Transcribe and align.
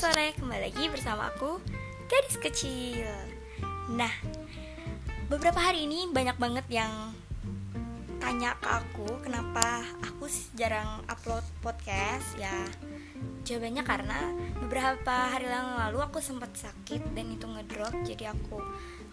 sore, 0.00 0.32
kembali 0.32 0.72
lagi 0.72 0.88
bersama 0.88 1.28
aku, 1.28 1.60
gadis 2.08 2.40
kecil. 2.40 3.04
Nah, 3.92 4.08
beberapa 5.28 5.60
hari 5.60 5.84
ini 5.84 6.08
banyak 6.08 6.40
banget 6.40 6.64
yang 6.72 7.12
tanya 8.16 8.56
ke 8.56 8.68
aku 8.80 9.20
Kenapa 9.20 9.84
aku 10.00 10.24
jarang 10.56 11.04
upload 11.04 11.44
podcast? 11.60 12.32
Ya, 12.40 12.64
jawabannya 13.44 13.84
karena 13.84 14.18
beberapa 14.64 15.36
hari 15.36 15.52
yang 15.52 15.76
lalu 15.76 16.00
aku 16.00 16.24
sempat 16.24 16.56
sakit 16.56 17.12
dan 17.12 17.36
itu 17.36 17.44
ngedrop 17.44 17.92
Jadi 18.00 18.24
aku 18.24 18.56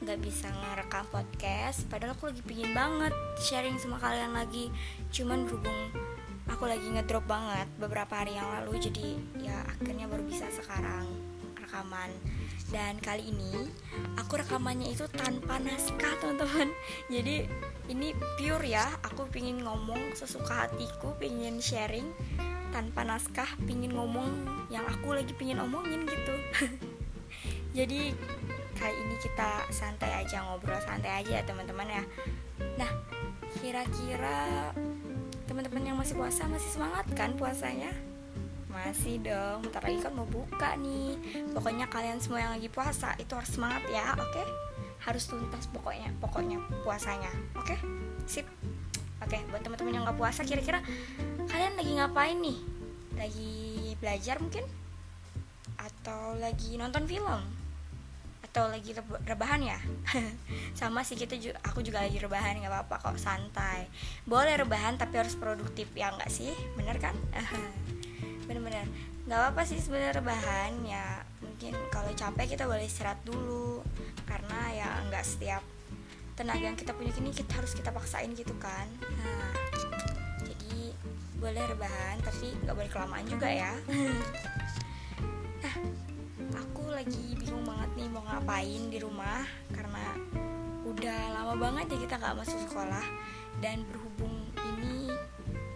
nggak 0.08 0.24
bisa 0.24 0.48
ngerekam 0.56 1.04
podcast. 1.12 1.84
Padahal 1.92 2.16
aku 2.16 2.32
lagi 2.32 2.40
pingin 2.48 2.72
banget 2.72 3.12
sharing 3.44 3.76
sama 3.76 4.00
kalian 4.00 4.32
lagi. 4.32 4.72
Cuman 5.12 5.52
berhubung 5.52 6.07
aku 6.48 6.64
lagi 6.66 6.88
ngedrop 6.88 7.28
banget 7.28 7.68
beberapa 7.78 8.24
hari 8.24 8.36
yang 8.36 8.48
lalu 8.60 8.80
jadi 8.80 9.08
ya 9.40 9.58
akhirnya 9.68 10.08
baru 10.08 10.24
bisa 10.26 10.48
sekarang 10.52 11.08
rekaman. 11.68 12.16
Dan 12.72 12.96
kali 13.04 13.28
ini 13.28 13.68
aku 14.16 14.40
rekamannya 14.40 14.96
itu 14.96 15.04
tanpa 15.12 15.60
naskah 15.60 16.16
teman-teman. 16.24 16.72
Jadi 17.14 17.44
ini 17.92 18.16
pure 18.40 18.64
ya 18.64 18.88
aku 19.04 19.28
pingin 19.28 19.60
ngomong 19.64 20.16
sesuka 20.16 20.68
hatiku 20.68 21.12
pingin 21.20 21.60
sharing 21.60 22.08
tanpa 22.72 23.04
naskah 23.04 23.48
pingin 23.68 23.96
ngomong 23.96 24.32
yang 24.72 24.88
aku 24.88 25.12
lagi 25.12 25.36
pingin 25.36 25.60
omongin 25.60 26.08
gitu. 26.08 26.36
Jadi 27.78 28.16
kali 28.80 28.96
ini 28.96 29.16
kita 29.20 29.68
santai 29.72 30.24
aja 30.24 30.44
ngobrol 30.48 30.80
santai 30.80 31.24
aja 31.24 31.40
ya 31.40 31.44
teman-teman 31.44 31.88
ya. 31.88 32.04
Nah 32.80 32.92
kira-kira 33.60 34.72
teman-teman 35.58 35.90
yang 35.90 35.98
masih 35.98 36.14
puasa 36.14 36.46
masih 36.46 36.70
semangat 36.70 37.10
kan 37.18 37.34
puasanya? 37.34 37.90
Masih 38.70 39.18
dong 39.26 39.66
bentar 39.66 39.82
lagi 39.82 39.98
kan 40.06 40.14
mau 40.14 40.30
buka 40.30 40.78
nih. 40.78 41.18
Pokoknya 41.50 41.90
kalian 41.90 42.22
semua 42.22 42.46
yang 42.46 42.54
lagi 42.54 42.70
puasa 42.70 43.18
itu 43.18 43.34
harus 43.34 43.50
semangat 43.50 43.82
ya 43.90 44.14
oke? 44.14 44.38
Okay? 44.38 44.46
harus 45.02 45.26
tuntas 45.26 45.66
pokoknya 45.74 46.14
pokoknya 46.22 46.62
puasanya 46.86 47.34
oke? 47.58 47.74
Okay? 47.74 47.78
sip. 48.30 48.46
Oke 49.18 49.34
okay, 49.34 49.42
buat 49.50 49.66
teman-teman 49.66 49.98
yang 49.98 50.06
nggak 50.06 50.22
puasa 50.22 50.46
kira-kira 50.46 50.78
kalian 51.50 51.74
lagi 51.74 51.92
ngapain 51.98 52.38
nih? 52.38 52.58
Lagi 53.18 53.54
belajar 53.98 54.38
mungkin? 54.38 54.62
Atau 55.82 56.38
lagi 56.38 56.78
nonton 56.78 57.10
film 57.10 57.42
atau 58.48 58.72
lagi 58.72 58.96
rebahan 59.28 59.62
ya? 59.62 59.80
Sama 60.80 61.04
sih 61.04 61.20
kita 61.20 61.36
juga 61.36 61.60
aku 61.68 61.84
juga 61.84 62.02
lagi 62.02 62.18
rebahan 62.18 62.58
nggak 62.64 62.72
apa-apa 62.72 62.96
kok 63.12 63.20
santai. 63.20 63.92
Boleh 64.24 64.56
rebahan 64.56 64.96
tapi 64.96 65.20
harus 65.20 65.36
produktif 65.36 65.92
ya 65.94 66.16
nggak 66.16 66.32
sih? 66.32 66.56
Bener 66.80 66.96
kan? 66.98 67.14
Bener-bener. 68.48 68.88
Nggak 69.28 69.40
apa-apa 69.44 69.62
sih 69.68 69.78
sebenarnya 69.78 70.24
rebahan 70.24 70.72
ya 70.88 71.22
mungkin 71.44 71.76
kalau 71.92 72.10
capek 72.16 72.56
kita 72.56 72.64
boleh 72.64 72.88
istirahat 72.88 73.20
dulu. 73.28 73.84
Karena 74.24 74.72
ya 74.72 74.90
nggak 75.12 75.24
setiap 75.28 75.62
tenaga 76.38 76.70
yang 76.70 76.78
kita 76.80 76.94
punya 76.94 77.12
kini 77.12 77.34
kita 77.34 77.60
harus 77.60 77.76
kita 77.76 77.92
paksain 77.92 78.32
gitu 78.34 78.56
kan? 78.58 78.88
Nah 79.02 79.54
jadi 80.48 80.96
boleh 81.38 81.64
rebahan 81.70 82.18
tapi 82.26 82.56
nggak 82.64 82.76
boleh 82.76 82.90
kelamaan 82.90 83.28
juga 83.28 83.50
ya. 83.52 83.74
Nah 85.58 85.74
lagi 86.98 87.38
bingung 87.38 87.62
banget 87.62 87.94
nih 87.94 88.10
mau 88.10 88.26
ngapain 88.26 88.90
di 88.90 88.98
rumah 88.98 89.46
karena 89.70 90.18
udah 90.82 91.30
lama 91.30 91.54
banget 91.54 91.94
ya 91.94 91.98
kita 92.10 92.18
nggak 92.18 92.42
masuk 92.42 92.58
sekolah. 92.66 93.06
Dan 93.62 93.86
berhubung 93.86 94.50
ini 94.74 95.14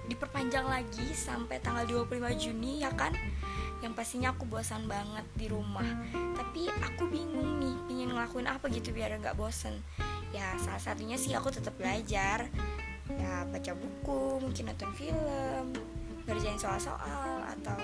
diperpanjang 0.10 0.66
lagi 0.66 1.14
sampai 1.14 1.62
tanggal 1.62 1.86
25 1.86 2.26
Juni 2.42 2.82
ya 2.82 2.90
kan? 2.98 3.14
Yang 3.86 3.94
pastinya 3.94 4.34
aku 4.34 4.50
bosan 4.50 4.90
banget 4.90 5.22
di 5.38 5.46
rumah. 5.46 5.86
Tapi 6.34 6.74
aku 6.90 7.06
bingung 7.06 7.62
nih 7.62 7.76
ingin 7.94 8.18
ngelakuin 8.18 8.50
apa 8.50 8.66
gitu 8.74 8.90
biar 8.90 9.14
nggak 9.22 9.38
bosen. 9.38 9.78
Ya 10.34 10.58
salah 10.58 10.82
satunya 10.82 11.22
sih 11.22 11.38
aku 11.38 11.54
tetap 11.54 11.78
belajar. 11.78 12.50
Ya 13.14 13.46
baca 13.46 13.78
buku 13.78 14.42
mungkin 14.42 14.74
nonton 14.74 14.90
film 14.98 15.70
ngerjain 16.26 16.58
soal-soal 16.58 17.46
atau 17.46 17.78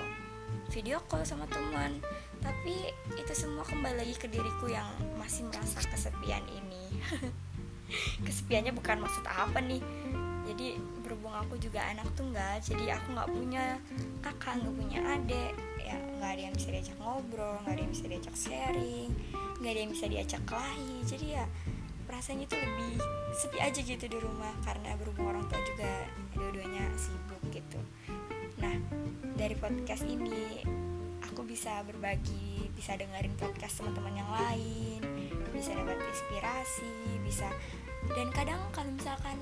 video 0.74 0.98
call 1.06 1.22
sama 1.22 1.46
teman 1.46 2.02
tapi 2.42 2.92
itu 3.16 3.32
semua 3.34 3.64
kembali 3.66 4.04
lagi 4.04 4.14
ke 4.14 4.26
diriku 4.30 4.70
yang 4.70 4.86
masih 5.18 5.46
merasa 5.48 5.82
kesepian 5.84 6.42
ini. 6.50 7.02
Kesepiannya 8.26 8.72
bukan 8.76 9.00
maksud 9.02 9.24
apa 9.26 9.58
nih? 9.58 9.80
Jadi 10.48 10.80
berhubung 11.04 11.36
aku 11.36 11.60
juga 11.60 11.84
anak 11.84 12.08
tunggal 12.16 12.56
jadi 12.64 12.96
aku 12.96 13.12
nggak 13.12 13.30
punya 13.32 13.64
kakak 14.24 14.60
nggak 14.64 14.74
punya 14.76 14.98
adik. 15.16 15.52
Ya 15.80 15.96
nggak 16.18 16.30
ada 16.36 16.42
yang 16.48 16.54
bisa 16.56 16.68
diajak 16.72 16.96
ngobrol 17.00 17.56
nggak 17.64 17.74
ada 17.76 17.82
yang 17.84 17.92
bisa 17.92 18.04
diajak 18.08 18.36
sharing 18.36 19.10
nggak 19.58 19.72
ada 19.74 19.80
yang 19.82 19.92
bisa 19.92 20.06
diajak 20.08 20.42
kelahi. 20.48 20.94
Jadi 21.04 21.26
ya 21.36 21.44
rasanya 22.08 22.48
itu 22.48 22.56
lebih 22.56 22.96
sepi 23.36 23.58
aja 23.60 23.80
gitu 23.84 24.04
di 24.08 24.18
rumah 24.18 24.52
karena 24.64 24.96
berhubung 24.96 25.28
orang 25.28 25.44
tua 25.52 25.60
juga 25.68 25.92
dua-duanya 26.32 26.84
sibuk 26.96 27.42
gitu. 27.52 27.80
Nah 28.56 28.74
dari 29.36 29.54
podcast 29.54 30.08
ini 30.08 30.64
bisa 31.58 31.82
berbagi 31.82 32.70
bisa 32.78 32.94
dengerin 32.94 33.34
podcast 33.34 33.82
teman-teman 33.82 34.14
yang 34.14 34.30
lain 34.30 35.02
bisa 35.50 35.74
dapat 35.74 35.98
inspirasi 36.06 37.18
bisa. 37.26 37.50
Dan 38.14 38.30
kadang 38.30 38.62
kalau 38.70 38.94
misalkan 38.94 39.34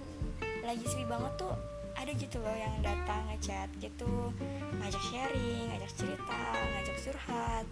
lagi 0.64 0.80
sepi 0.88 1.04
banget 1.04 1.28
tuh 1.36 1.52
ada 1.92 2.08
gitu 2.16 2.40
loh 2.40 2.56
yang 2.56 2.72
datang 2.80 3.20
ngechat 3.28 3.68
gitu 3.84 4.32
ngajak 4.80 5.02
sharing 5.12 5.68
ngajak 5.68 5.92
cerita 5.92 6.40
ngajak 6.56 6.96
curhat 7.04 7.66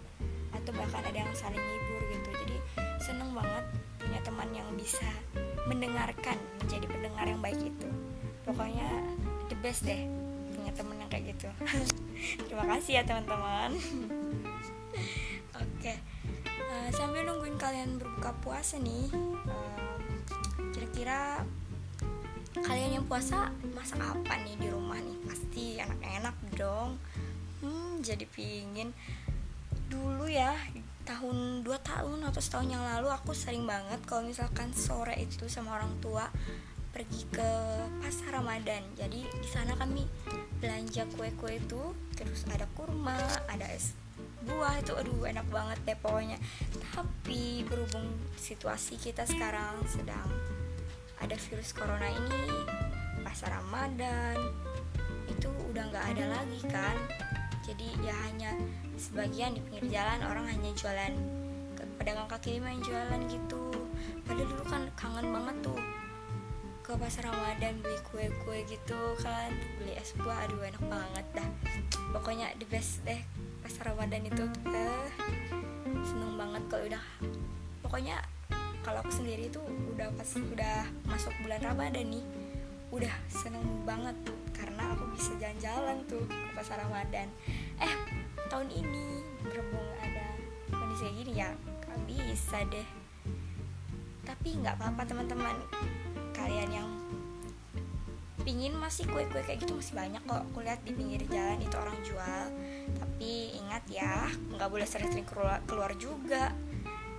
atau 0.53 0.71
bahkan 0.77 1.01
ada 1.09 1.25
yang 1.25 1.33
saling 1.33 1.57
ngibur 1.57 2.01
gitu. 2.13 2.29
Jadi 2.45 2.57
seneng 3.01 3.33
banget 3.33 3.65
punya 3.97 4.21
teman 4.21 4.49
yang 4.53 4.69
bisa 4.77 5.09
mendengarkan 5.65 6.37
menjadi 6.61 6.85
pendengar 6.85 7.25
yang 7.25 7.41
baik 7.41 7.65
itu. 7.65 7.89
Pokoknya 8.45 8.93
the 9.49 9.57
best 9.65 9.89
deh 9.89 10.05
temen 10.75 10.99
yang 10.99 11.09
kayak 11.09 11.35
gitu. 11.35 11.49
Terima 12.47 12.65
kasih 12.67 13.01
ya 13.01 13.03
teman-teman. 13.07 13.71
Oke. 15.55 15.79
Okay. 15.79 15.97
uh, 16.67 16.85
eh, 16.85 16.89
sambil 16.91 17.23
nungguin 17.23 17.55
kalian 17.55 17.95
berbuka 17.95 18.35
puasa 18.43 18.75
nih 18.77 19.07
uh, 19.47 19.95
kira-kira 20.75 21.47
kalian 22.55 22.99
yang 22.99 23.05
puasa 23.07 23.51
masak 23.75 23.99
apa 23.99 24.35
nih 24.43 24.55
di 24.59 24.67
rumah 24.67 24.99
nih? 24.99 25.17
Pasti 25.23 25.79
enak-enak 25.79 26.35
dong. 26.59 26.99
Hmm 27.63 28.03
jadi 28.03 28.27
pingin. 28.27 28.91
Dulu 29.87 30.27
ya 30.27 30.51
tahun 31.05 31.61
2 31.61 31.69
tahun 31.85 32.19
atau 32.25 32.41
setahun 32.41 32.67
yang 32.67 32.81
lalu 32.81 33.13
aku 33.13 33.31
sering 33.37 33.69
banget 33.69 34.01
kalau 34.09 34.25
misalkan 34.25 34.73
sore 34.73 35.13
itu 35.21 35.45
sama 35.45 35.77
orang 35.77 35.93
tua 36.01 36.25
pergi 36.95 37.27
ke 37.27 37.51
pasar 37.99 38.39
Ramadan. 38.39 38.79
Jadi 38.95 39.27
di 39.27 39.49
sana 39.51 39.75
kami 39.75 40.07
belanja 40.63 41.03
kue-kue 41.19 41.59
itu, 41.59 41.91
terus 42.15 42.47
ada 42.47 42.63
kurma, 42.71 43.19
ada 43.51 43.67
es 43.67 43.91
buah 44.47 44.79
itu 44.79 44.95
aduh 44.95 45.27
enak 45.27 45.43
banget 45.51 45.75
deh 45.83 45.97
pokoknya. 45.99 46.39
Tapi 46.95 47.67
berhubung 47.67 48.07
situasi 48.39 48.95
kita 48.95 49.27
sekarang 49.27 49.83
sedang 49.91 50.23
ada 51.19 51.35
virus 51.35 51.75
corona 51.75 52.07
ini, 52.07 52.63
pasar 53.27 53.59
Ramadan 53.59 54.39
itu 55.27 55.51
udah 55.67 55.91
nggak 55.91 56.05
ada 56.15 56.25
lagi 56.39 56.61
kan. 56.71 56.95
Jadi 57.67 57.91
ya 58.07 58.15
hanya 58.31 58.55
sebagian 58.95 59.51
di 59.51 59.59
pinggir 59.67 59.99
jalan 59.99 60.23
orang 60.23 60.47
hanya 60.47 60.71
jualan 60.79 61.11
pedagang 61.99 62.29
kaki 62.31 62.55
lima 62.55 62.71
yang 62.71 62.83
jualan 62.87 63.21
gitu. 63.27 63.67
Padahal 64.23 64.47
dulu 64.47 64.63
kan 64.63 64.83
kangen 64.95 65.27
banget 65.35 65.55
tuh 65.59 65.79
ke 66.95 67.11
pasar 67.11 67.27
Ramadan 67.27 67.83
beli 67.83 67.99
kue-kue 68.07 68.63
gitu 68.71 69.19
kan. 69.19 69.51
Beli 69.75 69.99
es 69.99 70.15
buah 70.15 70.47
aduh 70.47 70.63
enak 70.63 70.79
banget 70.87 71.25
dah. 71.35 71.47
Pokoknya 72.15 72.55
the 72.55 72.63
best 72.71 73.03
deh 73.03 73.19
pasar 73.59 73.91
Ramadan 73.91 74.23
itu. 74.23 74.47
Eh, 74.71 75.07
seneng 76.07 76.39
banget 76.39 76.63
kalau 76.71 76.87
udah 76.87 77.03
pokoknya 77.83 78.15
kalau 78.79 79.03
aku 79.03 79.11
sendiri 79.11 79.51
tuh 79.51 79.67
udah 79.91 80.07
pas 80.15 80.29
udah 80.39 80.87
masuk 81.03 81.35
bulan 81.43 81.59
Ramadan 81.67 82.15
nih 82.15 82.23
udah 82.95 83.11
seneng 83.27 83.83
banget 83.83 84.15
karena 84.55 84.95
aku 84.95 85.03
bisa 85.19 85.35
jalan-jalan 85.35 85.99
tuh 86.07 86.23
ke 86.23 86.51
pasar 86.55 86.79
Ramadan. 86.79 87.27
Eh 87.75 87.91
tahun 88.47 88.71
ini 88.71 89.19
berhubung 89.43 89.89
ada 89.99 90.31
kondisi 90.71 91.11
gini 91.11 91.43
ya 91.43 91.51
gak 91.83 91.99
bisa 92.07 92.63
deh. 92.71 92.87
Tapi 94.23 94.63
nggak 94.63 94.79
apa-apa 94.79 95.03
teman-teman 95.03 95.59
kalian 96.35 96.69
yang 96.83 96.89
pingin 98.45 98.77
masih 98.77 99.09
kue-kue 99.09 99.41
kayak 99.41 99.65
gitu 99.65 99.73
masih 99.73 99.97
banyak 99.97 100.21
kok. 100.21 100.45
Aku 100.53 100.61
lihat 100.61 100.79
di 100.85 100.93
pinggir 100.93 101.25
jalan 101.25 101.57
itu 101.57 101.75
orang 101.75 101.97
jual. 102.05 102.43
Tapi 102.93 103.57
ingat 103.57 103.83
ya 103.89 104.29
nggak 104.53 104.69
boleh 104.69 104.85
sering-sering 104.85 105.25
keluar, 105.25 105.91
juga. 105.97 106.53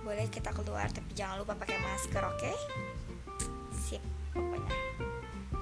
Boleh 0.07 0.31
kita 0.31 0.55
keluar 0.55 0.87
tapi 0.87 1.11
jangan 1.11 1.43
lupa 1.43 1.59
pakai 1.59 1.77
masker 1.83 2.23
oke? 2.23 2.39
Okay? 2.39 2.55
sip 3.75 4.03
pokoknya. 4.31 4.75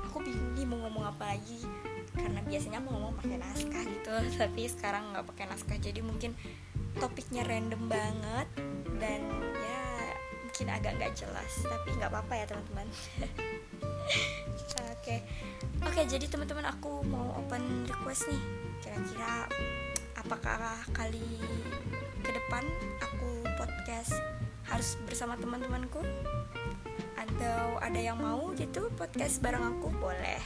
Aku 0.06 0.22
bingung 0.22 0.54
nih 0.54 0.66
mau 0.69 0.78
ngomong 0.86 1.10
apa 1.10 1.34
lagi. 1.34 1.66
Karena 2.13 2.40
biasanya 2.46 2.80
mau 2.80 2.96
ngomong 2.96 3.13
pakai 3.19 3.38
naskah 3.42 3.84
gitu 3.84 4.16
tapi 4.42 4.62
sekarang 4.69 5.18
nggak 5.18 5.25
pakai 5.34 5.46
naskah. 5.50 5.78
Jadi 5.81 6.06
mungkin 6.06 6.38
topiknya 7.01 7.42
random 7.42 7.90
banget 7.90 8.48
dan 9.01 9.22
mungkin 10.56 10.72
agak 10.72 10.96
nggak 10.96 11.13
jelas 11.19 11.52
tapi 11.68 12.00
nggak 12.00 12.16
apa-apa 12.16 12.34
ya 12.40 12.46
teman-teman. 12.48 12.88
Oke. 14.96 15.19
Oke 15.84 16.02
jadi 16.07 16.31
teman-teman 16.31 16.63
aku 16.72 17.04
mau 17.12 17.36
open 17.36 17.84
request 17.84 18.31
nih. 18.31 18.40
Kira-kira 18.80 19.52
apakah 20.16 20.80
kali 20.96 21.44
ke 22.24 22.31
depan 22.31 22.63
aku 23.04 23.44
podcast 23.60 24.16
harus 24.72 24.96
bersama 25.04 25.36
teman-temanku? 25.36 26.00
Atau 27.19 27.75
ada 27.84 28.00
yang 28.00 28.16
mau 28.16 28.56
gitu 28.56 28.88
podcast 28.96 29.44
bareng 29.44 29.75
aku? 29.75 29.92
Boleh. 29.92 30.40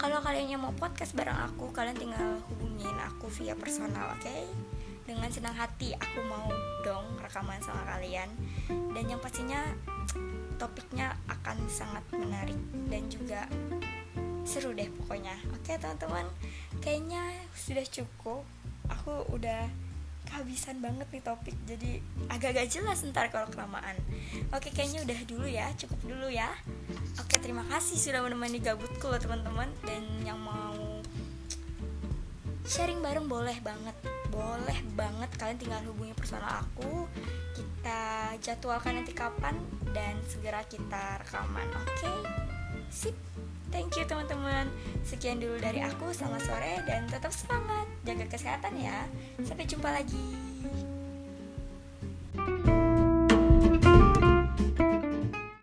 Kalau 0.00 0.24
kalian 0.24 0.56
yang 0.56 0.64
mau 0.64 0.72
podcast 0.72 1.12
bareng 1.12 1.36
aku 1.52 1.68
kalian 1.68 2.00
tinggal 2.00 2.40
hubungin 2.48 2.96
aku 2.96 3.28
via 3.28 3.52
personal 3.52 4.08
oke? 4.08 4.24
okay? 4.24 4.48
Dengan 5.14 5.30
senang 5.30 5.56
hati 5.56 5.94
aku 5.94 6.20
mau 6.26 6.50
dong 6.82 7.06
rekaman 7.22 7.62
sama 7.62 7.86
kalian. 7.96 8.28
Dan 8.68 9.04
yang 9.06 9.22
pastinya 9.22 9.62
topiknya 10.58 11.14
akan 11.30 11.66
sangat 11.70 12.04
menarik 12.14 12.58
dan 12.90 13.06
juga 13.06 13.46
seru 14.44 14.74
deh 14.74 14.90
pokoknya. 15.02 15.34
Oke 15.54 15.78
teman-teman 15.78 16.26
kayaknya 16.82 17.22
sudah 17.54 17.86
cukup. 17.86 18.42
Aku 18.90 19.24
udah 19.32 19.64
kehabisan 20.24 20.80
banget 20.80 21.04
nih 21.12 21.22
topik 21.24 21.56
jadi 21.68 22.00
agak-agak 22.32 22.68
jelas 22.68 23.04
ntar 23.08 23.30
kalau 23.32 23.48
kelamaan. 23.48 23.96
Oke 24.52 24.74
kayaknya 24.74 25.04
udah 25.06 25.18
dulu 25.24 25.46
ya 25.48 25.70
cukup 25.78 26.00
dulu 26.04 26.28
ya. 26.28 26.52
Oke 27.22 27.40
terima 27.40 27.64
kasih 27.70 27.96
sudah 27.96 28.20
menemani 28.20 28.60
gabutku 28.60 29.08
loh 29.08 29.20
teman-teman. 29.20 29.70
Dan 29.86 30.04
yang 30.26 30.36
mau 30.40 30.76
sharing 32.68 33.00
bareng 33.04 33.28
boleh 33.28 33.56
banget 33.60 33.96
boleh 34.34 34.78
banget 34.98 35.30
kalian 35.38 35.58
tinggal 35.62 35.80
hubungi 35.86 36.10
personal 36.18 36.50
aku 36.50 37.06
kita 37.54 38.34
jadwalkan 38.42 38.98
nanti 38.98 39.14
kapan 39.14 39.54
dan 39.94 40.18
segera 40.26 40.66
kita 40.66 41.22
rekaman 41.22 41.70
oke 41.70 42.14
sip 42.90 43.14
Thank 43.74 43.98
you 43.98 44.06
teman-teman. 44.06 44.70
Sekian 45.02 45.42
dulu 45.42 45.58
dari 45.58 45.82
aku. 45.82 46.14
Selamat 46.14 46.46
sore 46.46 46.78
dan 46.86 47.10
tetap 47.10 47.34
semangat. 47.34 47.90
Jaga 48.06 48.30
kesehatan 48.30 48.78
ya. 48.78 49.02
Sampai 49.42 49.66
jumpa 49.66 49.90
lagi. 49.90 50.43